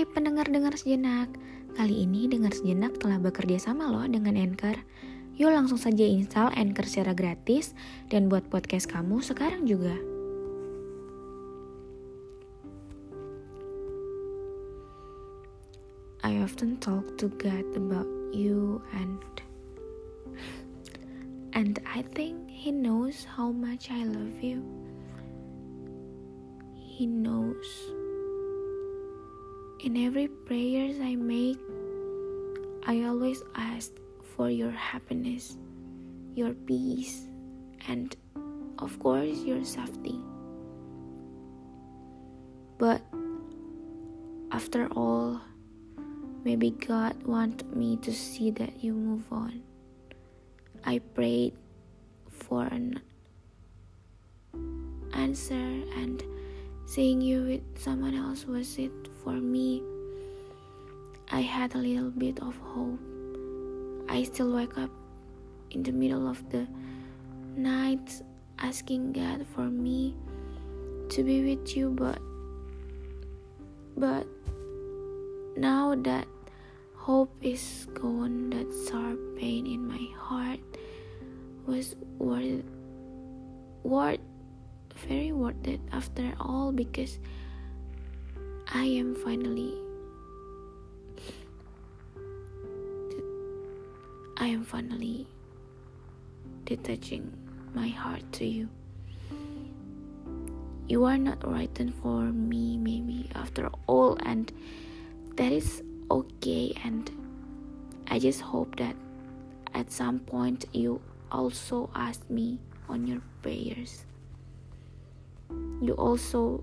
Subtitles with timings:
[0.00, 1.28] Hai pendengar-dengar sejenak,
[1.76, 4.80] kali ini dengar sejenak telah bekerja sama loh dengan Anchor.
[5.36, 7.76] Yuk langsung saja install Anchor secara gratis
[8.08, 9.92] dan buat podcast kamu sekarang juga.
[16.24, 19.20] I often talk to God about you and
[21.52, 24.64] and I think he knows how much I love you.
[26.80, 27.99] He knows
[29.82, 31.56] In every prayers I make,
[32.86, 33.90] I always ask
[34.36, 35.56] for your happiness,
[36.34, 37.24] your peace,
[37.88, 38.14] and
[38.78, 40.20] of course your safety.
[42.76, 43.00] But
[44.52, 45.40] after all,
[46.44, 49.62] maybe God wanted me to see that you move on.
[50.84, 51.54] I prayed
[52.28, 53.00] for an
[55.14, 55.54] answer
[55.96, 56.22] and
[56.84, 59.82] seeing you with someone else was it for me.
[61.30, 62.98] I had a little bit of hope.
[64.08, 64.90] I still wake up
[65.70, 66.66] in the middle of the
[67.56, 68.22] night
[68.58, 70.16] asking God for me
[71.10, 72.18] to be with you, but
[73.96, 74.26] but
[75.56, 76.26] now that
[76.96, 80.60] hope is gone, that sharp pain in my heart
[81.66, 82.64] was worth
[83.82, 84.20] worth
[85.08, 87.18] very worth it after all because
[88.72, 89.74] I am finally
[94.36, 95.26] I am finally
[96.64, 97.32] detaching
[97.74, 98.68] my heart to you.
[100.86, 104.52] You are not written for me, maybe after all, and
[105.34, 106.72] that is okay.
[106.84, 107.10] And
[108.06, 108.94] I just hope that
[109.74, 111.00] at some point you
[111.32, 114.04] also ask me on your prayers.
[115.82, 116.62] You also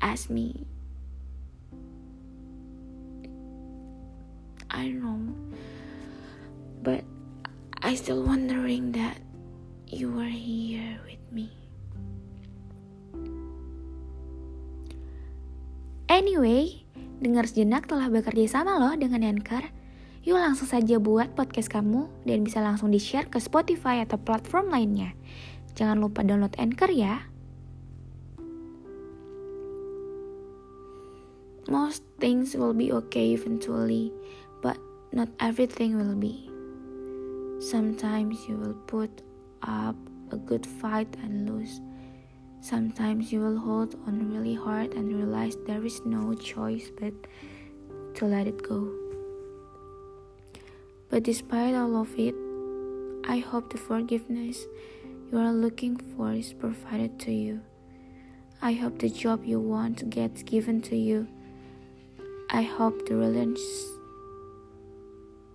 [0.00, 0.66] ask me
[4.70, 5.20] I don't know.
[6.80, 7.02] But
[7.82, 9.18] I still wondering that
[9.90, 11.50] you are here with me.
[16.06, 16.86] Anyway,
[17.18, 19.66] dengar sejenak telah bekerja sama loh dengan Anchor.
[20.22, 25.16] Yuk langsung saja buat podcast kamu dan bisa langsung di-share ke Spotify atau platform lainnya.
[25.74, 27.24] Jangan lupa download Anchor ya.
[31.70, 34.12] Most things will be okay eventually
[35.12, 36.48] not everything will be.
[37.60, 39.22] Sometimes you will put
[39.62, 39.96] up
[40.30, 41.80] a good fight and lose.
[42.60, 47.12] Sometimes you will hold on really hard and realize there is no choice but
[48.14, 48.88] to let it go.
[51.10, 52.34] But despite all of it,
[53.28, 54.66] I hope the forgiveness
[55.32, 57.60] you are looking for is provided to you.
[58.62, 61.26] I hope the job you want gets given to you.
[62.50, 63.99] I hope the relationship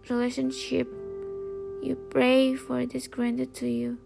[0.10, 0.88] relationship
[1.86, 4.00] you pray for it is granted to you.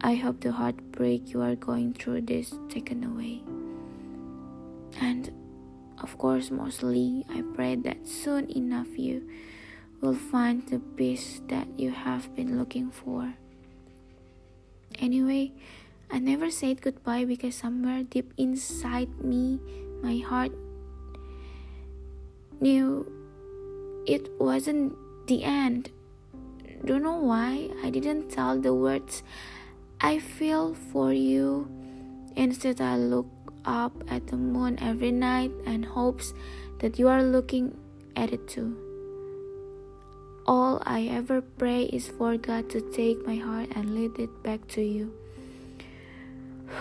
[0.00, 3.42] I hope the heartbreak you are going through is taken away.
[5.00, 5.32] And
[6.00, 9.28] of course, mostly, I pray that soon enough you
[10.00, 13.34] will find the peace that you have been looking for.
[15.00, 15.50] Anyway,
[16.12, 19.58] I never said goodbye because somewhere deep inside me,
[20.00, 20.52] my heart
[22.60, 23.17] knew
[24.08, 24.96] it wasn't
[25.26, 25.90] the end.
[26.84, 29.22] Don't know why I didn't tell the words
[30.00, 31.68] I feel for you.
[32.34, 33.26] Instead, I look
[33.66, 36.32] up at the moon every night and hopes
[36.78, 37.76] that you are looking
[38.16, 38.76] at it too.
[40.46, 44.66] All I ever pray is for God to take my heart and lead it back
[44.68, 45.12] to you.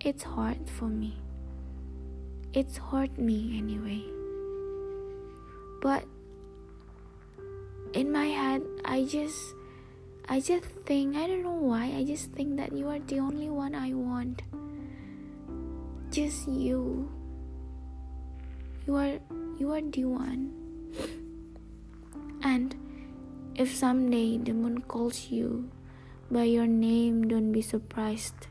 [0.00, 1.16] It's hard for me.
[2.52, 4.13] It's hurt me anyway.
[5.84, 6.08] But
[7.92, 9.36] in my head, I just
[10.24, 13.52] I just think I don't know why I just think that you are the only
[13.52, 14.40] one I want.
[16.08, 17.12] Just you.
[18.88, 19.20] You are
[19.60, 20.56] you are the one.
[22.40, 22.72] And
[23.52, 25.68] if someday the moon calls you
[26.30, 28.48] by your name, don't be surprised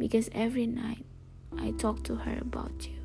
[0.00, 1.04] because every night
[1.60, 3.03] I talk to her about you.